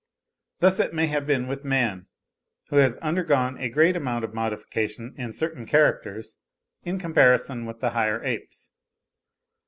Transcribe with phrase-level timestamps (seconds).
[0.61, 2.07] Thus it may have been with man,
[2.69, 6.37] who has undergone a great amount of modification in certain characters
[6.81, 8.71] in comparison with the higher apes.